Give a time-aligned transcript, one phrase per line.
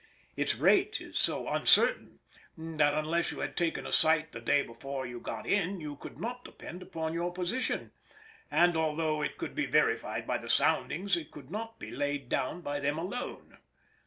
[0.35, 2.21] Its rate is so uncertain,
[2.57, 6.19] that unless you had taken a sight the day before you got in you could
[6.19, 7.91] not depend upon your position,
[8.49, 12.61] and although it could be verified by the soundings it could not be laid down
[12.61, 13.59] by them alone.